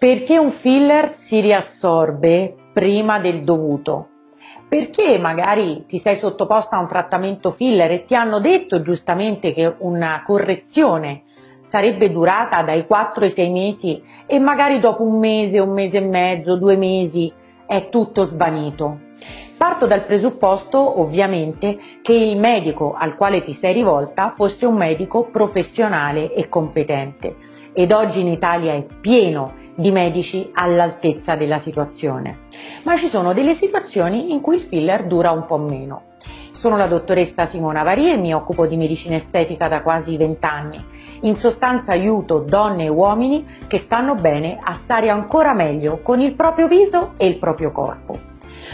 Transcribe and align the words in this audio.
Perché 0.00 0.38
un 0.38 0.52
filler 0.52 1.16
si 1.16 1.40
riassorbe 1.40 2.54
prima 2.72 3.18
del 3.18 3.42
dovuto? 3.42 4.10
Perché 4.68 5.18
magari 5.18 5.86
ti 5.88 5.98
sei 5.98 6.14
sottoposta 6.14 6.76
a 6.76 6.78
un 6.78 6.86
trattamento 6.86 7.50
filler 7.50 7.90
e 7.90 8.04
ti 8.04 8.14
hanno 8.14 8.38
detto 8.38 8.80
giustamente 8.80 9.52
che 9.52 9.74
una 9.78 10.22
correzione 10.24 11.24
sarebbe 11.62 12.12
durata 12.12 12.62
dai 12.62 12.86
4 12.86 13.24
ai 13.24 13.30
6 13.32 13.50
mesi 13.50 14.00
e 14.26 14.38
magari 14.38 14.78
dopo 14.78 15.02
un 15.02 15.18
mese, 15.18 15.58
un 15.58 15.72
mese 15.72 15.96
e 15.96 16.06
mezzo, 16.06 16.56
due 16.56 16.76
mesi 16.76 17.32
è 17.68 17.90
tutto 17.90 18.24
svanito. 18.24 19.00
Parto 19.58 19.86
dal 19.86 20.04
presupposto, 20.04 21.00
ovviamente, 21.00 21.78
che 22.00 22.14
il 22.14 22.38
medico 22.38 22.94
al 22.98 23.14
quale 23.14 23.42
ti 23.42 23.52
sei 23.52 23.74
rivolta 23.74 24.32
fosse 24.34 24.64
un 24.64 24.76
medico 24.76 25.24
professionale 25.24 26.32
e 26.32 26.48
competente 26.48 27.36
ed 27.74 27.92
oggi 27.92 28.20
in 28.20 28.28
Italia 28.28 28.72
è 28.72 28.86
pieno 29.00 29.54
di 29.74 29.90
medici 29.90 30.50
all'altezza 30.54 31.36
della 31.36 31.58
situazione. 31.58 32.46
Ma 32.84 32.96
ci 32.96 33.06
sono 33.06 33.34
delle 33.34 33.54
situazioni 33.54 34.32
in 34.32 34.40
cui 34.40 34.56
il 34.56 34.62
filler 34.62 35.06
dura 35.06 35.30
un 35.32 35.44
po' 35.44 35.58
meno. 35.58 36.02
Sono 36.58 36.76
la 36.76 36.88
dottoressa 36.88 37.44
Simona 37.44 37.84
Vari 37.84 38.10
e 38.10 38.16
mi 38.16 38.34
occupo 38.34 38.66
di 38.66 38.76
medicina 38.76 39.14
estetica 39.14 39.68
da 39.68 39.80
quasi 39.80 40.16
20 40.16 40.44
anni. 40.44 40.84
In 41.20 41.36
sostanza 41.36 41.92
aiuto 41.92 42.40
donne 42.40 42.86
e 42.86 42.88
uomini 42.88 43.46
che 43.68 43.78
stanno 43.78 44.16
bene 44.16 44.58
a 44.60 44.72
stare 44.72 45.08
ancora 45.08 45.54
meglio 45.54 46.00
con 46.02 46.20
il 46.20 46.32
proprio 46.32 46.66
viso 46.66 47.12
e 47.16 47.28
il 47.28 47.36
proprio 47.36 47.70
corpo. 47.70 48.18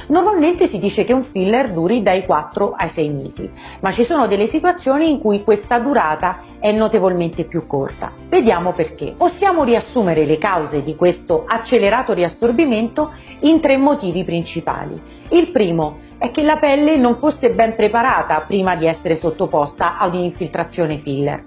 Normalmente 0.07 0.67
si 0.67 0.79
dice 0.79 1.05
che 1.05 1.13
un 1.13 1.23
filler 1.23 1.73
duri 1.73 2.03
dai 2.03 2.25
4 2.25 2.73
ai 2.75 2.89
6 2.89 3.09
mesi, 3.11 3.51
ma 3.81 3.91
ci 3.91 4.05
sono 4.05 4.29
delle 4.29 4.47
situazioni 4.47 5.11
in 5.11 5.21
cui 5.21 5.45
questa 5.45 5.79
durata 5.79 6.39
è 6.59 6.73
notevolmente 6.73 7.45
più 7.45 7.67
corta. 7.67 8.11
Vediamo 8.35 8.73
perché. 8.73 9.15
Possiamo 9.17 9.63
riassumere 9.63 10.25
le 10.25 10.39
cause 10.39 10.83
di 10.83 10.97
questo 10.97 11.45
accelerato 11.47 12.13
riassorbimento 12.13 13.13
in 13.43 13.61
tre 13.61 13.77
motivi 13.77 14.25
principali. 14.25 15.01
Il 15.29 15.53
primo 15.53 15.99
è 16.19 16.33
che 16.33 16.43
la 16.43 16.57
pelle 16.57 16.97
non 16.97 17.15
fosse 17.15 17.51
ben 17.51 17.77
preparata 17.77 18.41
prima 18.41 18.75
di 18.75 18.89
essere 18.89 19.15
sottoposta 19.15 19.99
ad 19.99 20.17
un'infiltrazione 20.17 20.97
filler. 20.97 21.45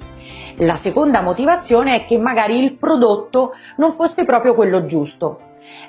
La 0.60 0.78
seconda 0.78 1.22
motivazione 1.22 1.94
è 1.94 2.06
che 2.06 2.18
magari 2.18 2.58
il 2.58 2.78
prodotto 2.78 3.52
non 3.76 3.92
fosse 3.92 4.24
proprio 4.24 4.54
quello 4.54 4.86
giusto, 4.86 5.40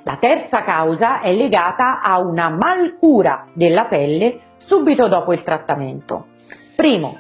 la 0.03 0.17
terza 0.17 0.65
causa 0.65 1.21
è 1.21 1.33
legata 1.33 2.01
a 2.01 2.19
una 2.19 2.49
malcura 2.49 3.47
della 3.53 3.85
pelle 3.85 4.41
subito 4.57 5.07
dopo 5.07 5.33
il 5.33 5.45
trattamento. 5.45 6.27
Primo, 6.75 7.19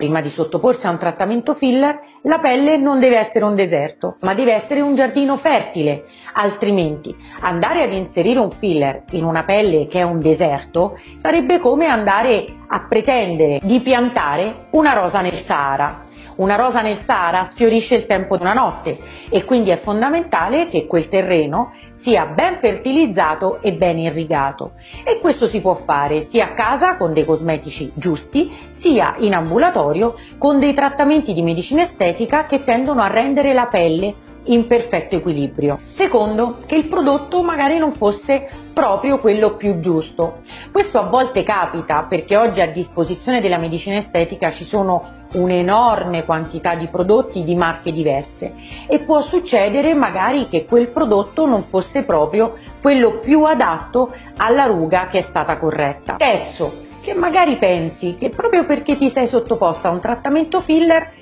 prima 0.00 0.22
di 0.22 0.30
sottoporsi 0.30 0.86
a 0.86 0.90
un 0.90 0.96
trattamento 0.96 1.52
filler, 1.52 2.00
la 2.22 2.38
pelle 2.38 2.78
non 2.78 3.00
deve 3.00 3.18
essere 3.18 3.44
un 3.44 3.54
deserto, 3.54 4.16
ma 4.22 4.32
deve 4.32 4.54
essere 4.54 4.80
un 4.80 4.94
giardino 4.94 5.36
fertile, 5.36 6.06
altrimenti 6.32 7.14
andare 7.40 7.82
ad 7.82 7.92
inserire 7.92 8.38
un 8.38 8.50
filler 8.50 9.04
in 9.10 9.24
una 9.24 9.44
pelle 9.44 9.88
che 9.88 9.98
è 9.98 10.02
un 10.02 10.18
deserto 10.18 10.98
sarebbe 11.16 11.58
come 11.58 11.84
andare 11.84 12.46
a 12.68 12.80
pretendere 12.80 13.58
di 13.62 13.78
piantare 13.80 14.68
una 14.70 14.94
rosa 14.94 15.20
nel 15.20 15.34
Sahara. 15.34 16.08
Una 16.40 16.56
rosa 16.56 16.80
nel 16.80 17.02
Sahara 17.02 17.44
sfiorisce 17.44 17.96
il 17.96 18.06
tempo 18.06 18.38
di 18.38 18.42
una 18.42 18.54
notte 18.54 18.98
e 19.28 19.44
quindi 19.44 19.68
è 19.68 19.76
fondamentale 19.76 20.68
che 20.68 20.86
quel 20.86 21.06
terreno 21.06 21.74
sia 21.90 22.24
ben 22.24 22.56
fertilizzato 22.56 23.60
e 23.60 23.74
ben 23.74 23.98
irrigato. 23.98 24.72
E 25.04 25.18
questo 25.20 25.46
si 25.46 25.60
può 25.60 25.74
fare 25.74 26.22
sia 26.22 26.46
a 26.46 26.54
casa 26.54 26.96
con 26.96 27.12
dei 27.12 27.26
cosmetici 27.26 27.92
giusti 27.92 28.56
sia 28.68 29.16
in 29.18 29.34
ambulatorio 29.34 30.14
con 30.38 30.58
dei 30.58 30.72
trattamenti 30.72 31.34
di 31.34 31.42
medicina 31.42 31.82
estetica 31.82 32.46
che 32.46 32.62
tendono 32.62 33.02
a 33.02 33.08
rendere 33.08 33.52
la 33.52 33.66
pelle 33.66 34.28
in 34.44 34.66
perfetto 34.66 35.16
equilibrio. 35.16 35.78
Secondo, 35.82 36.58
che 36.66 36.76
il 36.76 36.88
prodotto 36.88 37.42
magari 37.42 37.78
non 37.78 37.92
fosse 37.92 38.48
proprio 38.72 39.20
quello 39.20 39.56
più 39.56 39.80
giusto. 39.80 40.40
Questo 40.72 40.98
a 40.98 41.02
volte 41.02 41.42
capita 41.42 42.02
perché 42.02 42.36
oggi 42.36 42.60
a 42.60 42.70
disposizione 42.70 43.40
della 43.40 43.58
medicina 43.58 43.96
estetica 43.96 44.50
ci 44.50 44.64
sono 44.64 45.18
un'enorme 45.32 46.24
quantità 46.24 46.74
di 46.74 46.88
prodotti 46.88 47.44
di 47.44 47.54
marche 47.54 47.92
diverse 47.92 48.52
e 48.88 48.98
può 49.00 49.20
succedere 49.20 49.94
magari 49.94 50.48
che 50.48 50.64
quel 50.64 50.88
prodotto 50.88 51.46
non 51.46 51.62
fosse 51.62 52.02
proprio 52.02 52.56
quello 52.80 53.18
più 53.18 53.44
adatto 53.44 54.12
alla 54.38 54.64
ruga 54.64 55.06
che 55.08 55.18
è 55.18 55.22
stata 55.22 55.56
corretta. 55.58 56.14
Terzo, 56.16 56.88
che 57.00 57.14
magari 57.14 57.56
pensi 57.56 58.16
che 58.16 58.30
proprio 58.30 58.64
perché 58.64 58.96
ti 58.96 59.10
sei 59.10 59.26
sottoposta 59.26 59.88
a 59.88 59.92
un 59.92 60.00
trattamento 60.00 60.60
filler 60.60 61.18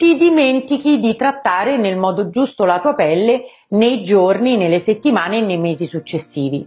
ti 0.00 0.16
dimentichi 0.16 0.98
di 0.98 1.14
trattare 1.14 1.76
nel 1.76 1.98
modo 1.98 2.30
giusto 2.30 2.64
la 2.64 2.80
tua 2.80 2.94
pelle 2.94 3.44
nei 3.68 4.02
giorni, 4.02 4.56
nelle 4.56 4.78
settimane 4.78 5.36
e 5.36 5.40
nei 5.42 5.58
mesi 5.58 5.84
successivi. 5.84 6.66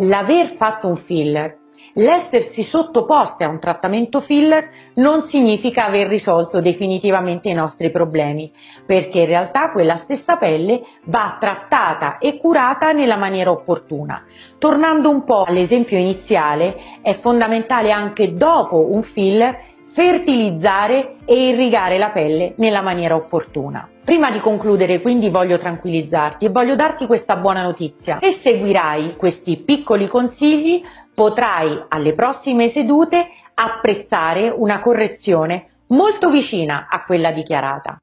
L'aver 0.00 0.48
fatto 0.48 0.86
un 0.86 0.96
filler, 0.96 1.56
l'essersi 1.94 2.62
sottoposti 2.62 3.42
a 3.42 3.48
un 3.48 3.58
trattamento 3.58 4.20
filler 4.20 4.68
non 4.96 5.22
significa 5.22 5.86
aver 5.86 6.08
risolto 6.08 6.60
definitivamente 6.60 7.48
i 7.48 7.54
nostri 7.54 7.90
problemi, 7.90 8.52
perché 8.84 9.20
in 9.20 9.26
realtà 9.26 9.70
quella 9.70 9.96
stessa 9.96 10.36
pelle 10.36 10.82
va 11.04 11.38
trattata 11.40 12.18
e 12.18 12.36
curata 12.36 12.92
nella 12.92 13.16
maniera 13.16 13.50
opportuna. 13.50 14.22
Tornando 14.58 15.08
un 15.08 15.24
po' 15.24 15.44
all'esempio 15.44 15.96
iniziale, 15.96 16.76
è 17.00 17.14
fondamentale 17.14 17.90
anche 17.90 18.36
dopo 18.36 18.92
un 18.92 19.02
filler 19.02 19.67
fertilizzare 19.98 21.16
e 21.24 21.48
irrigare 21.48 21.98
la 21.98 22.10
pelle 22.10 22.52
nella 22.58 22.82
maniera 22.82 23.16
opportuna. 23.16 23.88
Prima 24.04 24.30
di 24.30 24.38
concludere 24.38 25.00
quindi 25.00 25.28
voglio 25.28 25.58
tranquillizzarti 25.58 26.44
e 26.44 26.50
voglio 26.50 26.76
darti 26.76 27.04
questa 27.04 27.34
buona 27.34 27.62
notizia. 27.62 28.18
Se 28.20 28.30
seguirai 28.30 29.16
questi 29.16 29.56
piccoli 29.56 30.06
consigli 30.06 30.84
potrai 31.12 31.82
alle 31.88 32.12
prossime 32.12 32.68
sedute 32.68 33.28
apprezzare 33.54 34.48
una 34.54 34.78
correzione 34.78 35.66
molto 35.88 36.30
vicina 36.30 36.86
a 36.88 37.02
quella 37.04 37.32
dichiarata. 37.32 37.98